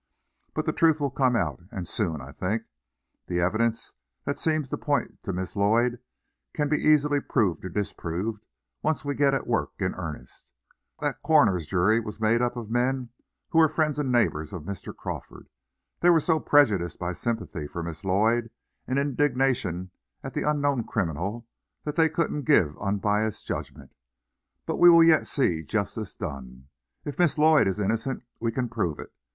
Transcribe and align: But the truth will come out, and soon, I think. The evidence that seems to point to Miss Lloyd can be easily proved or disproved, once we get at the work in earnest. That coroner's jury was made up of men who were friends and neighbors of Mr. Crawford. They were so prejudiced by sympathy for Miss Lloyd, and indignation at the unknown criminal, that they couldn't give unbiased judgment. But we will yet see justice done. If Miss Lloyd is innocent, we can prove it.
But 0.55 0.65
the 0.65 0.73
truth 0.73 0.99
will 0.99 1.11
come 1.11 1.35
out, 1.35 1.61
and 1.71 1.87
soon, 1.87 2.21
I 2.21 2.31
think. 2.31 2.63
The 3.27 3.39
evidence 3.39 3.91
that 4.25 4.39
seems 4.39 4.67
to 4.69 4.77
point 4.79 5.21
to 5.21 5.31
Miss 5.31 5.55
Lloyd 5.55 5.99
can 6.55 6.69
be 6.69 6.81
easily 6.81 7.19
proved 7.21 7.63
or 7.63 7.69
disproved, 7.69 8.43
once 8.81 9.05
we 9.05 9.13
get 9.13 9.35
at 9.35 9.43
the 9.43 9.49
work 9.51 9.73
in 9.77 9.93
earnest. 9.93 10.47
That 11.01 11.21
coroner's 11.21 11.67
jury 11.67 11.99
was 11.99 12.19
made 12.19 12.41
up 12.41 12.57
of 12.57 12.71
men 12.71 13.09
who 13.49 13.59
were 13.59 13.69
friends 13.69 13.99
and 13.99 14.11
neighbors 14.11 14.51
of 14.51 14.63
Mr. 14.63 14.91
Crawford. 14.97 15.49
They 15.99 16.09
were 16.09 16.19
so 16.19 16.39
prejudiced 16.39 16.97
by 16.97 17.13
sympathy 17.13 17.67
for 17.67 17.83
Miss 17.83 18.03
Lloyd, 18.03 18.49
and 18.87 18.97
indignation 18.97 19.91
at 20.23 20.33
the 20.33 20.49
unknown 20.49 20.83
criminal, 20.83 21.45
that 21.83 21.95
they 21.95 22.09
couldn't 22.09 22.45
give 22.45 22.75
unbiased 22.79 23.45
judgment. 23.45 23.93
But 24.65 24.77
we 24.77 24.89
will 24.89 25.03
yet 25.03 25.27
see 25.27 25.61
justice 25.61 26.15
done. 26.15 26.69
If 27.05 27.19
Miss 27.19 27.37
Lloyd 27.37 27.67
is 27.67 27.79
innocent, 27.79 28.23
we 28.39 28.51
can 28.51 28.67
prove 28.67 28.97
it. 28.97 29.13